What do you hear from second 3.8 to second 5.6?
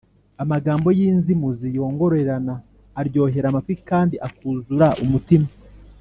kandi akuzura umutima